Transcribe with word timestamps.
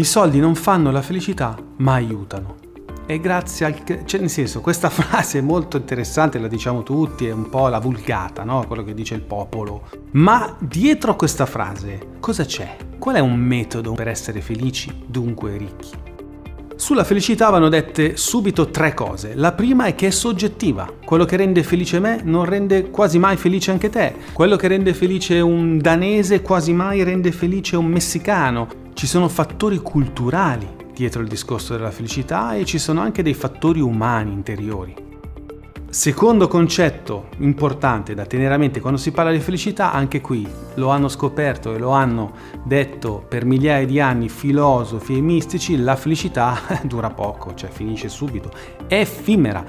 I 0.00 0.04
soldi 0.04 0.40
non 0.40 0.54
fanno 0.54 0.90
la 0.90 1.02
felicità, 1.02 1.54
ma 1.76 1.92
aiutano. 1.92 2.56
E 3.04 3.20
grazie 3.20 3.66
al... 3.66 4.04
cioè 4.06 4.20
nel 4.20 4.30
senso, 4.30 4.62
questa 4.62 4.88
frase 4.88 5.40
è 5.40 5.42
molto 5.42 5.76
interessante, 5.76 6.38
la 6.38 6.48
diciamo 6.48 6.82
tutti, 6.82 7.26
è 7.26 7.32
un 7.32 7.50
po' 7.50 7.68
la 7.68 7.80
vulgata, 7.80 8.42
no? 8.42 8.64
Quello 8.66 8.82
che 8.82 8.94
dice 8.94 9.14
il 9.14 9.20
popolo. 9.20 9.90
Ma 10.12 10.56
dietro 10.58 11.10
a 11.10 11.16
questa 11.16 11.44
frase 11.44 12.12
cosa 12.18 12.46
c'è? 12.46 12.76
Qual 12.98 13.16
è 13.16 13.18
un 13.18 13.36
metodo 13.36 13.92
per 13.92 14.08
essere 14.08 14.40
felici, 14.40 15.04
dunque 15.06 15.58
ricchi? 15.58 15.90
Sulla 16.76 17.04
felicità 17.04 17.50
vanno 17.50 17.68
dette 17.68 18.16
subito 18.16 18.70
tre 18.70 18.94
cose. 18.94 19.34
La 19.34 19.52
prima 19.52 19.84
è 19.84 19.94
che 19.94 20.06
è 20.06 20.10
soggettiva. 20.10 20.90
Quello 21.04 21.26
che 21.26 21.36
rende 21.36 21.62
felice 21.62 22.00
me 22.00 22.22
non 22.24 22.46
rende 22.46 22.88
quasi 22.88 23.18
mai 23.18 23.36
felice 23.36 23.70
anche 23.70 23.90
te. 23.90 24.14
Quello 24.32 24.56
che 24.56 24.66
rende 24.66 24.94
felice 24.94 25.40
un 25.40 25.76
danese 25.76 26.40
quasi 26.40 26.72
mai 26.72 27.02
rende 27.02 27.32
felice 27.32 27.76
un 27.76 27.84
messicano. 27.84 28.88
Ci 29.00 29.06
sono 29.06 29.30
fattori 29.30 29.78
culturali 29.78 30.68
dietro 30.92 31.22
il 31.22 31.28
discorso 31.28 31.74
della 31.74 31.90
felicità 31.90 32.54
e 32.54 32.66
ci 32.66 32.76
sono 32.78 33.00
anche 33.00 33.22
dei 33.22 33.32
fattori 33.32 33.80
umani 33.80 34.30
interiori. 34.30 34.94
Secondo 35.88 36.48
concetto 36.48 37.28
importante 37.38 38.12
da 38.12 38.26
tenere 38.26 38.52
a 38.52 38.58
mente 38.58 38.80
quando 38.80 38.98
si 38.98 39.10
parla 39.10 39.30
di 39.30 39.40
felicità, 39.40 39.90
anche 39.90 40.20
qui 40.20 40.46
lo 40.74 40.90
hanno 40.90 41.08
scoperto 41.08 41.74
e 41.74 41.78
lo 41.78 41.92
hanno 41.92 42.34
detto 42.62 43.24
per 43.26 43.46
migliaia 43.46 43.86
di 43.86 44.00
anni 44.00 44.28
filosofi 44.28 45.16
e 45.16 45.22
mistici, 45.22 45.78
la 45.78 45.96
felicità 45.96 46.58
dura 46.84 47.08
poco, 47.08 47.54
cioè 47.54 47.70
finisce 47.70 48.10
subito, 48.10 48.50
è 48.86 48.96
effimera 48.96 49.64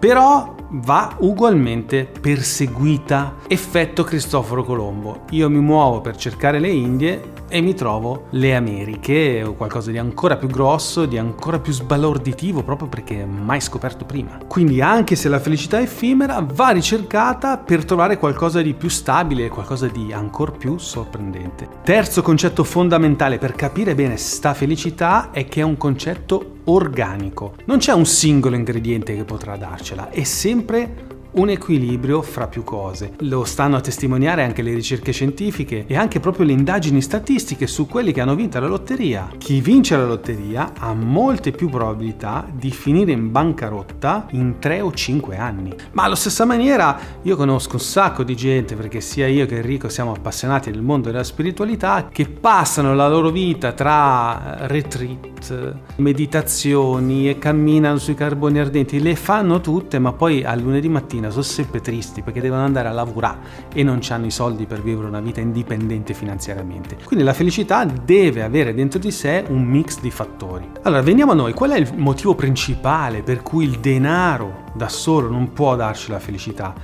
però 0.00 0.54
va 0.70 1.14
ugualmente 1.18 2.10
perseguita. 2.20 3.36
Effetto 3.46 4.02
Cristoforo 4.02 4.64
Colombo. 4.64 5.24
Io 5.30 5.50
mi 5.50 5.58
muovo 5.58 6.00
per 6.00 6.16
cercare 6.16 6.58
le 6.58 6.68
Indie 6.70 7.32
e 7.48 7.60
mi 7.60 7.74
trovo 7.74 8.26
le 8.30 8.54
Americhe 8.54 9.42
o 9.42 9.54
qualcosa 9.54 9.90
di 9.90 9.98
ancora 9.98 10.36
più 10.36 10.48
grosso, 10.48 11.04
di 11.04 11.18
ancora 11.18 11.58
più 11.58 11.72
sbalorditivo 11.72 12.62
proprio 12.62 12.88
perché 12.88 13.26
mai 13.26 13.60
scoperto 13.60 14.04
prima. 14.04 14.38
Quindi 14.46 14.80
anche 14.80 15.16
se 15.16 15.28
la 15.28 15.40
felicità 15.40 15.78
è 15.78 15.82
effimera, 15.82 16.44
va 16.50 16.70
ricercata 16.70 17.58
per 17.58 17.84
trovare 17.84 18.16
qualcosa 18.16 18.62
di 18.62 18.72
più 18.72 18.88
stabile, 18.88 19.48
qualcosa 19.48 19.88
di 19.88 20.12
ancora 20.12 20.52
più 20.52 20.78
sorprendente. 20.78 21.68
Terzo 21.82 22.22
concetto 22.22 22.64
fondamentale 22.64 23.36
per 23.38 23.52
capire 23.52 23.94
bene 23.94 24.16
sta 24.16 24.54
felicità 24.54 25.30
è 25.30 25.46
che 25.46 25.60
è 25.60 25.64
un 25.64 25.76
concetto 25.76 26.58
organico. 26.70 27.54
Non 27.66 27.78
c'è 27.78 27.92
un 27.92 28.06
singolo 28.06 28.56
ingrediente 28.56 29.14
che 29.14 29.24
potrà 29.24 29.56
darcela, 29.56 30.10
è 30.10 30.24
sempre 30.24 31.09
un 31.32 31.48
equilibrio 31.48 32.22
fra 32.22 32.48
più 32.48 32.64
cose. 32.64 33.12
Lo 33.20 33.44
stanno 33.44 33.76
a 33.76 33.80
testimoniare 33.80 34.42
anche 34.42 34.62
le 34.62 34.74
ricerche 34.74 35.12
scientifiche 35.12 35.84
e 35.86 35.96
anche 35.96 36.18
proprio 36.18 36.46
le 36.46 36.52
indagini 36.52 37.00
statistiche 37.00 37.66
su 37.66 37.86
quelli 37.86 38.12
che 38.12 38.20
hanno 38.20 38.34
vinto 38.34 38.58
la 38.58 38.66
lotteria. 38.66 39.28
Chi 39.38 39.60
vince 39.60 39.96
la 39.96 40.06
lotteria 40.06 40.72
ha 40.76 40.92
molte 40.94 41.52
più 41.52 41.68
probabilità 41.68 42.46
di 42.52 42.70
finire 42.70 43.12
in 43.12 43.30
bancarotta 43.30 44.26
in 44.30 44.58
3 44.58 44.80
o 44.80 44.92
5 44.92 45.36
anni. 45.36 45.72
Ma 45.92 46.04
allo 46.04 46.14
stessa 46.14 46.44
maniera 46.44 46.98
io 47.22 47.36
conosco 47.36 47.74
un 47.74 47.80
sacco 47.80 48.24
di 48.24 48.34
gente, 48.34 48.74
perché 48.74 49.00
sia 49.00 49.26
io 49.26 49.46
che 49.46 49.56
Enrico 49.56 49.88
siamo 49.88 50.12
appassionati 50.12 50.70
del 50.70 50.82
mondo 50.82 51.10
della 51.10 51.24
spiritualità, 51.24 52.08
che 52.10 52.26
passano 52.26 52.94
la 52.94 53.08
loro 53.08 53.30
vita 53.30 53.72
tra 53.72 54.66
retreat, 54.66 55.74
meditazioni 55.96 57.28
e 57.28 57.38
camminano 57.38 57.98
sui 57.98 58.14
carboni 58.14 58.58
ardenti, 58.58 59.00
le 59.00 59.14
fanno 59.14 59.60
tutte, 59.60 59.98
ma 59.98 60.12
poi 60.12 60.44
al 60.44 60.60
lunedì 60.60 60.88
mattina 60.88 61.19
mattina 61.20 61.30
sono 61.30 61.42
sempre 61.42 61.80
tristi 61.80 62.22
perché 62.22 62.40
devono 62.40 62.64
andare 62.64 62.88
a 62.88 62.92
lavorare 62.92 63.38
e 63.72 63.82
non 63.82 64.00
hanno 64.08 64.26
i 64.26 64.30
soldi 64.30 64.66
per 64.66 64.82
vivere 64.82 65.06
una 65.06 65.20
vita 65.20 65.40
indipendente 65.40 66.14
finanziariamente. 66.14 66.96
Quindi 67.04 67.24
la 67.24 67.34
felicità 67.34 67.84
deve 67.84 68.42
avere 68.42 68.74
dentro 68.74 68.98
di 68.98 69.10
sé 69.10 69.44
un 69.48 69.62
mix 69.62 70.00
di 70.00 70.10
fattori. 70.10 70.68
Allora, 70.82 71.02
veniamo 71.02 71.32
a 71.32 71.34
noi, 71.34 71.52
qual 71.52 71.70
è 71.70 71.78
il 71.78 71.92
motivo 71.96 72.34
principale 72.34 73.22
per 73.22 73.42
cui 73.42 73.64
il 73.64 73.78
denaro 73.78 74.64
da 74.74 74.88
solo 74.88 75.28
non 75.28 75.52
può 75.52 75.76
darci 75.76 76.10
la 76.10 76.18
felicità? 76.18 76.74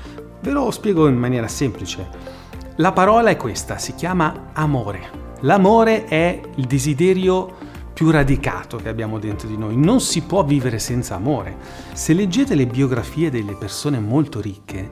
Ve 0.40 0.50
lo 0.50 0.70
spiego 0.70 1.08
in 1.08 1.16
maniera 1.16 1.48
semplice. 1.48 2.34
La 2.76 2.92
parola 2.92 3.30
è 3.30 3.36
questa, 3.36 3.78
si 3.78 3.94
chiama 3.94 4.50
amore. 4.52 5.25
L'amore 5.41 6.04
è 6.04 6.41
il 6.56 6.64
desiderio 6.66 7.66
più 7.96 8.10
radicato 8.10 8.76
che 8.76 8.90
abbiamo 8.90 9.18
dentro 9.18 9.48
di 9.48 9.56
noi. 9.56 9.74
Non 9.74 10.02
si 10.02 10.20
può 10.20 10.44
vivere 10.44 10.78
senza 10.78 11.14
amore. 11.14 11.56
Se 11.94 12.12
leggete 12.12 12.54
le 12.54 12.66
biografie 12.66 13.30
delle 13.30 13.54
persone 13.54 13.98
molto 13.98 14.38
ricche, 14.38 14.90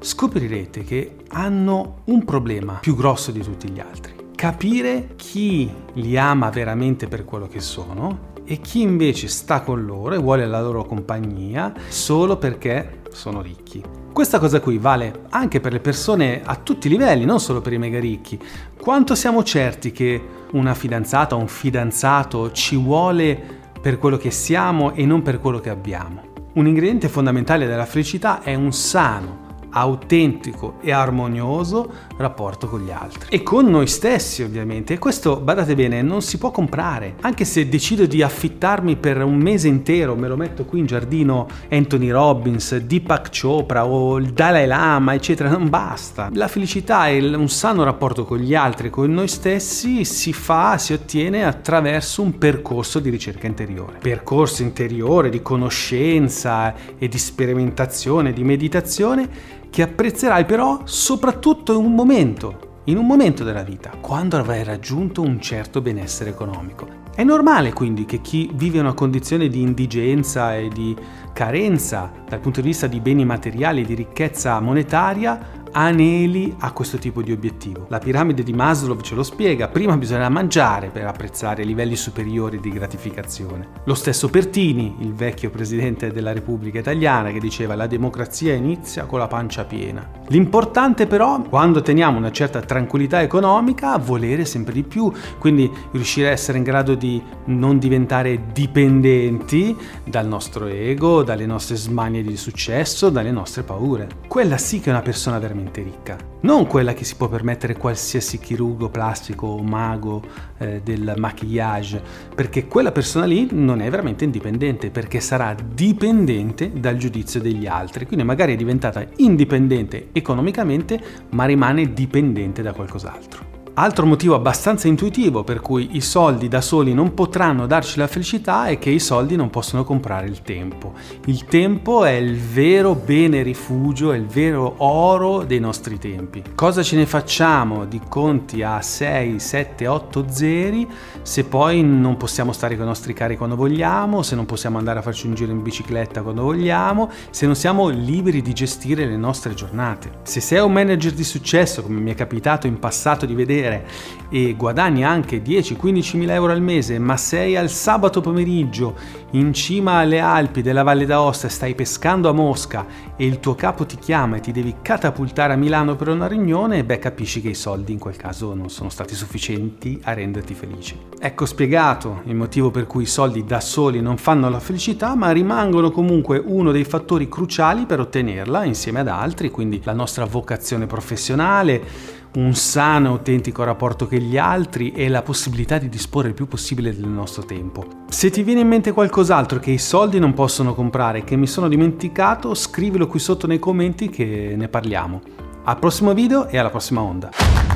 scoprirete 0.00 0.82
che 0.82 1.14
hanno 1.28 2.00
un 2.06 2.24
problema 2.24 2.78
più 2.80 2.96
grosso 2.96 3.30
di 3.30 3.40
tutti 3.40 3.70
gli 3.70 3.78
altri. 3.78 4.14
Capire 4.34 5.10
chi 5.14 5.70
li 5.92 6.18
ama 6.18 6.50
veramente 6.50 7.06
per 7.06 7.24
quello 7.24 7.46
che 7.46 7.60
sono 7.60 8.32
e 8.44 8.60
chi 8.60 8.80
invece 8.80 9.28
sta 9.28 9.60
con 9.60 9.84
loro 9.84 10.16
e 10.16 10.18
vuole 10.18 10.44
la 10.44 10.60
loro 10.60 10.84
compagnia 10.84 11.72
solo 11.86 12.36
perché 12.36 13.02
sono 13.12 13.42
ricchi. 13.42 13.80
Questa 14.12 14.40
cosa 14.40 14.58
qui 14.58 14.76
vale 14.78 15.26
anche 15.28 15.60
per 15.60 15.70
le 15.70 15.78
persone 15.78 16.42
a 16.44 16.56
tutti 16.56 16.88
i 16.88 16.90
livelli, 16.90 17.24
non 17.24 17.38
solo 17.38 17.60
per 17.60 17.74
i 17.74 17.78
mega 17.78 18.00
ricchi. 18.00 18.40
Quanto 18.76 19.14
siamo 19.14 19.44
certi 19.44 19.92
che 19.92 20.38
una 20.52 20.74
fidanzata 20.74 21.34
o 21.34 21.38
un 21.38 21.48
fidanzato 21.48 22.52
ci 22.52 22.76
vuole 22.76 23.58
per 23.80 23.98
quello 23.98 24.16
che 24.16 24.30
siamo 24.30 24.92
e 24.94 25.06
non 25.06 25.22
per 25.22 25.40
quello 25.40 25.60
che 25.60 25.70
abbiamo? 25.70 26.22
Un 26.54 26.66
ingrediente 26.66 27.08
fondamentale 27.08 27.66
della 27.66 27.86
felicità 27.86 28.42
è 28.42 28.54
un 28.54 28.72
sano, 28.72 29.49
autentico 29.70 30.74
e 30.80 30.92
armonioso 30.92 31.90
rapporto 32.16 32.68
con 32.68 32.80
gli 32.80 32.90
altri. 32.90 33.28
E 33.30 33.42
con 33.42 33.66
noi 33.66 33.86
stessi 33.86 34.42
ovviamente. 34.42 34.94
E 34.94 34.98
questo 34.98 35.40
badate 35.40 35.74
bene 35.74 36.02
non 36.02 36.22
si 36.22 36.38
può 36.38 36.50
comprare. 36.50 37.16
Anche 37.20 37.44
se 37.44 37.68
decido 37.68 38.06
di 38.06 38.22
affittarmi 38.22 38.96
per 38.96 39.22
un 39.22 39.36
mese 39.36 39.68
intero 39.68 40.14
me 40.14 40.28
lo 40.28 40.36
metto 40.36 40.64
qui 40.64 40.80
in 40.80 40.86
giardino 40.86 41.46
Anthony 41.70 42.10
Robbins 42.10 42.76
Deepak 42.76 43.30
Chopra 43.40 43.86
o 43.86 44.18
il 44.18 44.32
Dalai 44.32 44.66
Lama 44.66 45.14
eccetera 45.14 45.50
non 45.50 45.68
basta. 45.68 46.28
La 46.32 46.48
felicità 46.48 47.08
e 47.08 47.18
un 47.34 47.48
sano 47.48 47.84
rapporto 47.84 48.24
con 48.24 48.38
gli 48.38 48.54
altri 48.54 48.90
con 48.90 49.12
noi 49.12 49.28
stessi 49.28 50.04
si 50.04 50.32
fa 50.32 50.78
si 50.78 50.92
ottiene 50.92 51.44
attraverso 51.44 52.22
un 52.22 52.38
percorso 52.38 52.98
di 52.98 53.10
ricerca 53.10 53.46
interiore. 53.46 53.98
Percorso 54.00 54.62
interiore 54.62 55.30
di 55.30 55.42
conoscenza 55.42 56.74
e 56.98 57.08
di 57.08 57.18
sperimentazione 57.18 58.32
di 58.32 58.44
meditazione 58.44 59.58
che 59.70 59.82
apprezzerai 59.82 60.44
però 60.44 60.80
soprattutto 60.84 61.78
in 61.78 61.84
un 61.84 61.94
momento, 61.94 62.80
in 62.84 62.96
un 62.96 63.06
momento 63.06 63.44
della 63.44 63.62
vita, 63.62 63.90
quando 64.00 64.36
avrai 64.36 64.64
raggiunto 64.64 65.22
un 65.22 65.40
certo 65.40 65.80
benessere 65.80 66.30
economico. 66.30 66.98
È 67.14 67.24
normale 67.24 67.72
quindi 67.72 68.04
che 68.04 68.20
chi 68.20 68.50
vive 68.54 68.80
una 68.80 68.94
condizione 68.94 69.48
di 69.48 69.60
indigenza 69.60 70.56
e 70.56 70.68
di 70.68 70.96
carenza 71.32 72.10
dal 72.28 72.40
punto 72.40 72.60
di 72.60 72.68
vista 72.68 72.86
di 72.86 73.00
beni 73.00 73.24
materiali 73.24 73.82
e 73.82 73.84
di 73.84 73.94
ricchezza 73.94 74.58
monetaria 74.60 75.59
aneli 75.72 76.54
a 76.58 76.72
questo 76.72 76.98
tipo 76.98 77.22
di 77.22 77.32
obiettivo. 77.32 77.86
La 77.88 77.98
piramide 77.98 78.42
di 78.42 78.52
Maslow 78.52 78.98
ce 79.00 79.14
lo 79.14 79.22
spiega, 79.22 79.68
prima 79.68 79.96
bisogna 79.96 80.28
mangiare 80.28 80.88
per 80.88 81.06
apprezzare 81.06 81.64
livelli 81.64 81.96
superiori 81.96 82.60
di 82.60 82.70
gratificazione. 82.70 83.68
Lo 83.84 83.94
stesso 83.94 84.28
Pertini, 84.28 84.96
il 85.00 85.12
vecchio 85.12 85.50
presidente 85.50 86.12
della 86.12 86.32
Repubblica 86.32 86.78
Italiana, 86.78 87.30
che 87.30 87.40
diceva 87.40 87.74
la 87.74 87.86
democrazia 87.86 88.54
inizia 88.54 89.04
con 89.04 89.18
la 89.18 89.26
pancia 89.26 89.64
piena. 89.64 90.08
L'importante 90.28 91.06
però, 91.06 91.42
quando 91.42 91.82
teniamo 91.82 92.18
una 92.18 92.30
certa 92.30 92.60
tranquillità 92.60 93.20
economica, 93.22 93.96
volere 93.98 94.44
sempre 94.44 94.72
di 94.72 94.82
più, 94.82 95.12
quindi 95.38 95.70
riuscire 95.92 96.28
a 96.28 96.32
essere 96.32 96.58
in 96.58 96.64
grado 96.64 96.94
di 96.94 97.22
non 97.46 97.78
diventare 97.78 98.46
dipendenti 98.52 99.76
dal 100.04 100.26
nostro 100.26 100.66
ego, 100.66 101.22
dalle 101.22 101.46
nostre 101.46 101.76
smanie 101.76 102.22
di 102.22 102.36
successo, 102.36 103.10
dalle 103.10 103.30
nostre 103.30 103.62
paure. 103.62 104.08
Quella 104.26 104.56
sì 104.56 104.80
che 104.80 104.90
è 104.90 104.92
una 104.92 105.02
persona 105.02 105.38
veramente 105.38 105.58
veramente 105.60 105.82
ricca. 105.82 106.16
Non 106.40 106.66
quella 106.66 106.94
che 106.94 107.04
si 107.04 107.16
può 107.16 107.28
permettere 107.28 107.76
qualsiasi 107.76 108.38
chirurgo 108.38 108.88
plastico 108.88 109.46
o 109.46 109.62
mago 109.62 110.22
eh, 110.58 110.80
del 110.82 111.14
maquillage, 111.16 112.02
perché 112.34 112.66
quella 112.66 112.92
persona 112.92 113.26
lì 113.26 113.48
non 113.52 113.80
è 113.80 113.90
veramente 113.90 114.24
indipendente, 114.24 114.90
perché 114.90 115.20
sarà 115.20 115.54
dipendente 115.54 116.72
dal 116.72 116.96
giudizio 116.96 117.40
degli 117.40 117.66
altri. 117.66 118.06
Quindi 118.06 118.24
magari 118.24 118.54
è 118.54 118.56
diventata 118.56 119.06
indipendente 119.16 120.08
economicamente, 120.12 121.00
ma 121.30 121.44
rimane 121.44 121.92
dipendente 121.92 122.62
da 122.62 122.72
qualcos'altro. 122.72 123.59
Altro 123.74 124.04
motivo 124.04 124.34
abbastanza 124.34 124.88
intuitivo 124.88 125.44
per 125.44 125.60
cui 125.60 125.90
i 125.92 126.00
soldi 126.00 126.48
da 126.48 126.60
soli 126.60 126.92
non 126.92 127.14
potranno 127.14 127.66
darci 127.66 127.98
la 127.98 128.08
felicità 128.08 128.66
è 128.66 128.78
che 128.78 128.90
i 128.90 128.98
soldi 128.98 129.36
non 129.36 129.48
possono 129.48 129.84
comprare 129.84 130.26
il 130.26 130.42
tempo. 130.42 130.92
Il 131.26 131.44
tempo 131.44 132.04
è 132.04 132.10
il 132.10 132.36
vero 132.36 132.94
bene 132.94 133.42
rifugio, 133.42 134.12
è 134.12 134.16
il 134.16 134.26
vero 134.26 134.74
oro 134.78 135.44
dei 135.44 135.60
nostri 135.60 135.98
tempi. 135.98 136.42
Cosa 136.54 136.82
ce 136.82 136.96
ne 136.96 137.06
facciamo 137.06 137.84
di 137.84 138.00
conti 138.08 138.62
a 138.62 138.82
6, 138.82 139.38
7, 139.38 139.86
8 139.86 140.24
zeri 140.28 140.88
se 141.22 141.44
poi 141.44 141.82
non 141.82 142.16
possiamo 142.16 142.52
stare 142.52 142.74
con 142.74 142.84
i 142.84 142.88
nostri 142.88 143.12
cari 143.12 143.36
quando 143.36 143.54
vogliamo, 143.54 144.22
se 144.22 144.34
non 144.34 144.46
possiamo 144.46 144.78
andare 144.78 144.98
a 144.98 145.02
farci 145.02 145.26
un 145.26 145.34
giro 145.34 145.52
in 145.52 145.62
bicicletta 145.62 146.22
quando 146.22 146.42
vogliamo, 146.42 147.08
se 147.30 147.46
non 147.46 147.54
siamo 147.54 147.88
liberi 147.88 148.42
di 148.42 148.52
gestire 148.52 149.06
le 149.06 149.16
nostre 149.16 149.54
giornate? 149.54 150.18
Se 150.22 150.40
sei 150.40 150.58
un 150.58 150.72
manager 150.72 151.12
di 151.12 151.24
successo, 151.24 151.82
come 151.82 152.00
mi 152.00 152.10
è 152.10 152.14
capitato 152.14 152.66
in 152.66 152.78
passato 152.78 153.26
di 153.26 153.34
vedere, 153.34 153.59
vedere 153.60 154.18
e 154.32 154.54
guadagni 154.54 155.04
anche 155.04 155.42
10-15 155.42 156.16
mila 156.16 156.34
euro 156.34 156.52
al 156.52 156.62
mese, 156.62 156.98
ma 157.00 157.16
sei 157.16 157.56
al 157.56 157.68
sabato 157.68 158.20
pomeriggio 158.20 158.94
in 159.32 159.52
cima 159.52 159.94
alle 159.94 160.20
Alpi 160.20 160.62
della 160.62 160.84
Valle 160.84 161.04
d'Aosta 161.04 161.48
e 161.48 161.50
stai 161.50 161.74
pescando 161.74 162.28
a 162.28 162.32
Mosca 162.32 162.86
e 163.16 163.26
il 163.26 163.40
tuo 163.40 163.56
capo 163.56 163.84
ti 163.86 163.96
chiama 163.96 164.36
e 164.36 164.40
ti 164.40 164.52
devi 164.52 164.76
catapultare 164.82 165.52
a 165.52 165.56
Milano 165.56 165.96
per 165.96 166.08
una 166.08 166.28
riunione, 166.28 166.84
beh 166.84 166.98
capisci 167.00 167.40
che 167.40 167.50
i 167.50 167.54
soldi 167.54 167.92
in 167.92 167.98
quel 167.98 168.16
caso 168.16 168.54
non 168.54 168.70
sono 168.70 168.88
stati 168.88 169.14
sufficienti 169.14 170.00
a 170.04 170.12
renderti 170.12 170.54
felice. 170.54 170.96
Ecco 171.18 171.44
spiegato 171.44 172.22
il 172.26 172.36
motivo 172.36 172.70
per 172.70 172.86
cui 172.86 173.02
i 173.02 173.06
soldi 173.06 173.44
da 173.44 173.60
soli 173.60 174.00
non 174.00 174.16
fanno 174.16 174.48
la 174.48 174.60
felicità, 174.60 175.16
ma 175.16 175.32
rimangono 175.32 175.90
comunque 175.90 176.40
uno 176.44 176.70
dei 176.70 176.84
fattori 176.84 177.28
cruciali 177.28 177.84
per 177.84 177.98
ottenerla 177.98 178.64
insieme 178.64 179.00
ad 179.00 179.08
altri, 179.08 179.50
quindi 179.50 179.80
la 179.82 179.92
nostra 179.92 180.24
vocazione 180.24 180.86
professionale, 180.86 182.18
un 182.34 182.54
sano 182.54 183.06
e 183.06 183.10
autentico 183.10 183.64
rapporto 183.64 184.06
con 184.06 184.18
gli 184.18 184.38
altri 184.38 184.92
e 184.92 185.08
la 185.08 185.22
possibilità 185.22 185.78
di 185.78 185.88
disporre 185.88 186.28
il 186.28 186.34
più 186.34 186.46
possibile 186.46 186.94
del 186.94 187.08
nostro 187.08 187.44
tempo. 187.44 187.86
Se 188.08 188.30
ti 188.30 188.42
viene 188.42 188.60
in 188.60 188.68
mente 188.68 188.92
qualcos'altro 188.92 189.58
che 189.58 189.70
i 189.70 189.78
soldi 189.78 190.18
non 190.18 190.34
possono 190.34 190.74
comprare, 190.74 191.24
che 191.24 191.36
mi 191.36 191.46
sono 191.46 191.68
dimenticato, 191.68 192.54
scrivilo 192.54 193.06
qui 193.06 193.18
sotto 193.18 193.46
nei 193.46 193.58
commenti 193.58 194.08
che 194.08 194.54
ne 194.56 194.68
parliamo. 194.68 195.20
Al 195.64 195.78
prossimo 195.78 196.14
video 196.14 196.46
e 196.48 196.58
alla 196.58 196.70
prossima 196.70 197.00
onda. 197.00 197.69